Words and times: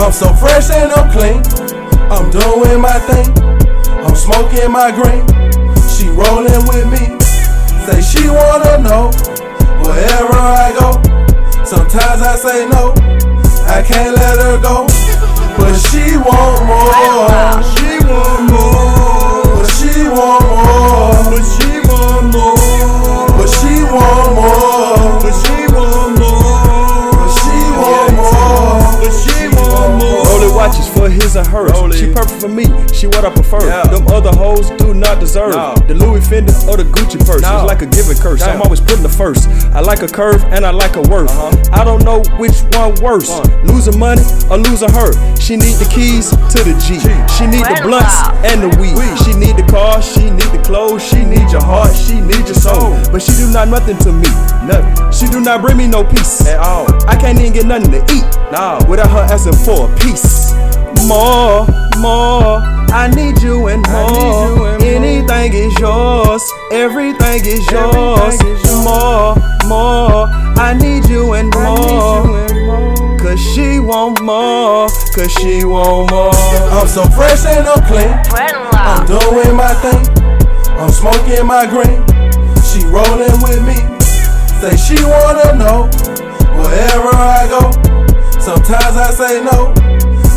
I'm 0.00 0.12
so 0.12 0.32
fresh 0.32 0.70
and 0.70 0.90
I'm 0.92 1.10
clean. 1.12 1.42
I'm 2.10 2.30
doing 2.30 2.80
my 2.80 2.98
thing. 3.04 3.28
I'm 4.00 4.16
smoking 4.16 4.72
my 4.72 4.90
green. 4.90 5.26
She 5.92 6.08
rolling 6.08 6.64
with 6.66 6.88
me. 6.88 7.20
Say 7.84 8.00
she 8.00 8.28
wanna 8.28 8.78
know 8.78 9.10
wherever 9.84 10.34
I 10.34 10.72
go. 10.72 10.96
Sometimes 11.64 12.22
I 12.22 12.34
say 12.34 12.66
no. 12.66 12.94
I 13.68 13.82
can't 13.82 14.16
let 14.16 14.38
her 14.38 14.58
go. 14.60 14.86
But 15.58 15.76
she 15.76 16.16
want 16.16 16.64
more. 16.66 16.79
She 32.94 33.06
what 33.06 33.24
I 33.24 33.30
prefer. 33.30 33.60
Yeah. 33.66 33.82
Them 33.88 34.06
other 34.08 34.30
hoes 34.30 34.70
do 34.78 34.94
not 34.94 35.20
deserve 35.20 35.52
No. 35.54 35.74
the 35.88 35.94
Louis 35.94 36.20
Fendi 36.20 36.52
or 36.68 36.76
the 36.76 36.84
Gucci 36.84 37.18
purse. 37.24 37.42
No. 37.42 37.58
It's 37.62 37.68
like 37.68 37.82
a 37.82 37.86
given 37.86 38.16
curse. 38.16 38.42
I'm 38.42 38.60
always 38.62 38.80
putting 38.80 39.02
the 39.02 39.08
first. 39.12 39.48
I 39.74 39.80
like 39.80 40.02
a 40.02 40.08
curve 40.08 40.44
and 40.52 40.64
I 40.66 40.70
like 40.70 40.96
a 40.96 41.02
worth. 41.02 41.30
Uh-huh. 41.30 41.56
I 41.72 41.84
don't 41.84 42.04
know 42.04 42.22
which 42.38 42.58
one 42.76 42.94
worse. 43.02 43.28
One. 43.30 43.66
Losing 43.66 43.98
money 43.98 44.22
or 44.50 44.58
losing 44.58 44.90
her. 44.92 45.10
She 45.40 45.56
need 45.56 45.76
the 45.80 45.88
keys 45.92 46.30
to 46.30 46.58
the 46.64 46.74
G. 46.82 46.98
She 47.36 47.46
need 47.46 47.64
the 47.64 47.80
blunts 47.82 48.16
and 48.44 48.62
the 48.62 48.70
weed. 48.80 48.94
She 49.24 49.32
need 49.38 49.56
the 49.56 49.66
car. 49.70 50.02
She 50.02 50.28
need 50.30 50.50
the 50.52 50.60
clothes. 50.64 51.02
She 51.06 51.24
need 51.24 51.50
your 51.50 51.62
heart. 51.64 51.94
She 51.94 52.20
need 52.20 52.44
your 52.46 52.58
soul. 52.58 52.94
But 53.12 53.22
she 53.22 53.32
do 53.36 53.50
not 53.52 53.68
nothing 53.68 53.96
to 54.04 54.12
me. 54.12 54.28
Nothing 54.66 55.12
She 55.12 55.26
do 55.26 55.40
not 55.40 55.62
bring 55.62 55.76
me 55.76 55.86
no 55.86 56.04
peace. 56.04 56.46
at 56.46 56.58
all. 56.58 56.86
I 57.08 57.16
can't 57.16 57.38
even 57.40 57.52
get 57.52 57.66
nothing 57.66 57.92
to 57.92 58.02
eat 58.14 58.24
No. 58.52 58.78
without 58.88 59.10
her 59.10 59.24
asking 59.32 59.56
for 59.64 59.90
a 59.90 59.96
piece. 59.98 60.52
More, 61.06 61.66
more, 61.98 62.60
I 62.92 63.10
need 63.14 63.42
you 63.42 63.66
and 63.68 63.84
I 63.86 63.92
more. 63.92 64.10
need 64.10 64.56
you 64.56 64.64
and 64.66 64.82
more. 64.82 64.90
Anything 64.90 65.52
is 65.54 65.78
yours, 65.78 66.42
everything 66.72 67.44
is 67.44 67.68
yours. 67.70 68.34
Everything 68.40 68.56
is 68.56 68.62
yours. 68.64 68.84
More, 68.84 69.34
more, 69.66 70.26
I 70.60 70.76
need 70.78 71.08
you 71.08 71.32
and 71.34 71.52
I 71.54 71.58
more. 71.68 72.38
and 72.38 72.66
more. 72.66 73.18
Cause 73.18 73.40
she 73.40 73.80
want 73.80 74.20
more, 74.22 74.88
cause 75.14 75.32
she 75.40 75.64
want 75.64 76.10
more. 76.10 76.32
I'm 76.72 76.86
so 76.86 77.04
fresh 77.10 77.44
and 77.46 77.66
I'm 77.66 77.82
clean. 77.86 78.12
I'm 78.72 79.06
doing 79.06 79.56
my 79.56 79.74
thing. 79.82 80.02
I'm 80.78 80.90
smoking 80.90 81.46
my 81.46 81.66
green. 81.66 82.00
She 82.62 82.84
rolling 82.86 83.40
with 83.42 83.60
me. 83.66 83.76
Say 84.60 84.76
she 84.76 85.02
wanna 85.04 85.56
know 85.56 85.88
wherever 86.56 87.12
I 87.14 87.46
go. 87.48 87.70
Sometimes 88.40 88.96
I 88.96 89.10
say 89.10 89.42
no. 89.44 89.74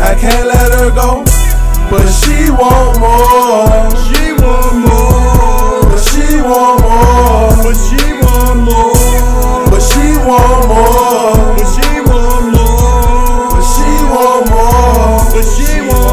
I 0.00 0.14
can't 0.14 0.46
let 0.46 0.72
her 0.78 0.90
go. 0.90 1.24
But 1.90 2.06
she 2.06 2.50
want 2.50 3.00
more. 3.00 3.90
She 4.06 4.32
want 4.32 4.76
more. 4.86 5.82
But 5.90 5.98
she 5.98 6.40
want 6.40 6.82
more. 6.82 7.56
But 7.64 7.74
she 7.74 8.12
want 8.22 8.60
more. 8.62 9.68
But 9.70 9.80
she 9.80 10.06
want 10.26 10.68
more. 10.68 11.56
But 11.56 11.66
she 11.66 12.00
want 12.08 12.52
more. 12.52 13.50
But 13.50 13.62
she 13.62 13.90
want 14.12 14.50
more. 14.50 15.32
But 15.32 15.42
she 15.42 15.80
want 15.80 16.02
more. 16.02 16.07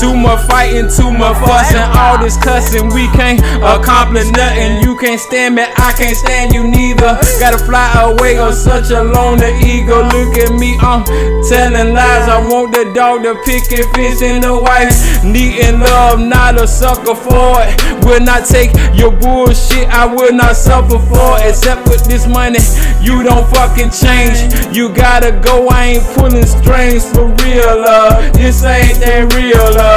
Too 0.00 0.16
much 0.16 0.40
fighting, 0.48 0.88
too 0.88 1.12
much 1.12 1.36
fussing, 1.44 1.84
all 1.92 2.16
this 2.16 2.34
cussing. 2.38 2.88
We 2.88 3.04
can't 3.12 3.38
accomplish 3.60 4.30
nothing. 4.32 4.80
You 4.80 4.96
can't 4.96 5.20
stand 5.20 5.56
me, 5.56 5.62
I 5.62 5.92
can't 5.92 6.16
stand 6.16 6.54
you 6.54 6.64
neither. 6.66 7.20
Gotta 7.38 7.58
fly 7.58 7.84
away 8.08 8.38
on 8.38 8.54
such 8.54 8.90
a 8.90 9.02
lonely 9.02 9.52
ego. 9.60 10.00
Look 10.08 10.38
at 10.40 10.56
me, 10.58 10.78
I'm 10.80 11.04
telling 11.52 11.92
lies. 11.92 12.28
I 12.32 12.40
want 12.48 12.72
the 12.72 12.90
dog 12.94 13.24
to 13.24 13.34
pick 13.44 13.68
and 13.76 13.84
fish 13.92 14.22
in 14.22 14.40
the 14.40 14.56
wife. 14.56 14.88
Needing 15.22 15.80
love, 15.80 16.18
not 16.18 16.56
a 16.56 16.66
sucker 16.66 17.14
for 17.14 17.60
it. 17.60 17.76
Will 18.02 18.24
not 18.24 18.46
take 18.46 18.72
your 18.96 19.12
bullshit, 19.12 19.86
I 19.90 20.06
will 20.06 20.32
not 20.32 20.56
suffer 20.56 20.98
for 20.98 21.36
it. 21.44 21.50
Except 21.50 21.86
with 21.88 22.04
this 22.06 22.26
money, 22.26 22.64
you 23.04 23.22
don't 23.22 23.46
fucking 23.52 23.90
change. 23.92 24.48
You 24.74 24.88
gotta 24.94 25.32
go, 25.44 25.68
I 25.68 26.00
ain't 26.00 26.04
pulling 26.16 26.46
strings 26.46 27.04
for 27.12 27.28
real 27.44 27.84
love. 27.84 28.32
This 28.32 28.64
ain't 28.64 28.98
that 29.04 29.28
real 29.36 29.60
love. 29.76 29.89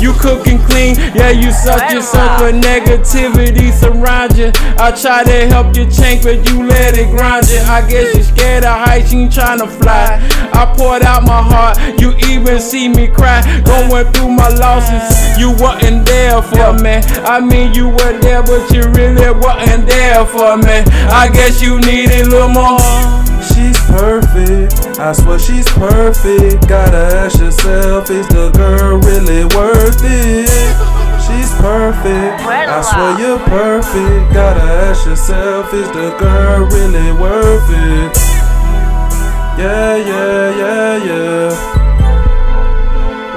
You 0.00 0.12
cook 0.12 0.46
and 0.46 0.60
clean, 0.60 0.94
yeah, 1.14 1.30
you 1.30 1.50
suck 1.50 1.90
yourself 1.92 2.38
for 2.38 2.52
negativity 2.52 3.72
surround 3.72 4.36
you. 4.36 4.50
I 4.78 4.92
try 4.92 5.24
to 5.24 5.46
help 5.48 5.76
you 5.76 5.90
change, 5.90 6.22
but 6.22 6.48
you 6.48 6.66
let 6.66 6.96
it 6.96 7.10
grind 7.10 7.48
you. 7.48 7.58
I 7.58 7.86
guess 7.88 8.14
you 8.14 8.22
scared 8.22 8.64
of 8.64 8.78
heights, 8.78 9.12
you 9.12 9.20
ain't 9.20 9.34
trying 9.34 9.58
to 9.58 9.66
fly. 9.66 10.18
I 10.52 10.72
poured 10.76 11.02
out 11.02 11.24
my 11.24 11.42
heart, 11.42 11.78
you 12.00 12.14
even 12.28 12.60
see 12.60 12.88
me 12.88 13.08
cry. 13.08 13.42
Going 13.64 14.06
through 14.12 14.30
my 14.30 14.48
losses, 14.48 15.38
you 15.38 15.50
wasn't 15.50 16.06
there 16.06 16.42
for 16.42 16.72
me. 16.74 17.02
I 17.26 17.40
mean, 17.40 17.74
you 17.74 17.88
were 17.88 18.18
there, 18.20 18.42
but 18.42 18.70
you 18.72 18.82
really 18.90 19.30
wasn't 19.38 19.86
there 19.86 20.24
for 20.26 20.56
me. 20.56 20.82
I 21.10 21.28
guess 21.32 21.60
you 21.60 21.80
needed 21.80 22.26
a 22.26 22.30
little 22.30 22.48
more. 22.48 22.78
She's 23.42 23.78
perfect. 23.86 24.87
I 25.00 25.12
swear 25.12 25.38
she's 25.38 25.68
perfect. 25.68 26.66
Gotta 26.66 27.22
ask 27.22 27.38
yourself, 27.38 28.10
is 28.10 28.26
the 28.28 28.50
girl 28.50 28.98
really 28.98 29.44
worth 29.54 30.02
it? 30.02 30.48
She's 31.22 31.54
perfect. 31.62 32.42
I 32.42 32.82
swear 32.82 33.14
uh. 33.14 33.18
you're 33.18 33.38
perfect. 33.46 34.34
Gotta 34.34 34.60
ask 34.60 35.06
yourself, 35.06 35.72
is 35.72 35.86
the 35.92 36.16
girl 36.18 36.66
really 36.66 37.12
worth 37.12 37.70
it? 37.70 38.16
Yeah, 39.54 39.96
yeah, 39.96 40.56
yeah, 40.58 41.04
yeah. 41.04 41.78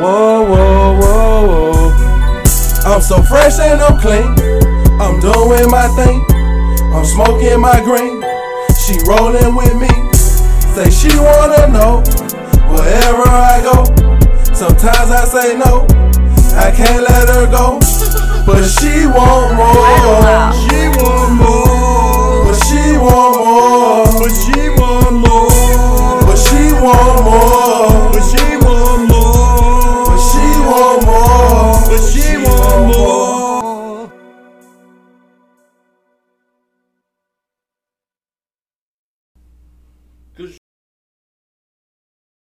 Whoa, 0.01 0.41
whoa, 0.41 0.97
whoa, 0.97 1.45
whoa. 1.47 2.91
I'm 2.91 3.01
so 3.01 3.21
fresh 3.21 3.59
and 3.59 3.79
I'm 3.79 3.99
clean. 3.99 4.33
I'm 4.99 5.19
doing 5.19 5.69
my 5.69 5.87
thing. 5.93 6.25
I'm 6.91 7.05
smoking 7.05 7.61
my 7.61 7.79
green. 7.85 8.23
She 8.81 8.97
rolling 9.05 9.53
with 9.55 9.75
me. 9.77 10.10
Say 10.73 10.89
she 10.89 11.19
wanna 11.19 11.67
know 11.67 12.01
wherever 12.71 13.27
I 13.27 13.59
go. 13.61 13.83
Sometimes 14.53 15.11
I 15.11 15.25
say 15.25 15.57
no. 15.57 15.85
I 16.55 16.71
can't 16.71 17.03
let 17.03 17.27
her 17.27 17.45
go. 17.51 17.79
But 18.45 18.63
she 18.65 19.05
want 19.05 19.55
more. 19.55 19.80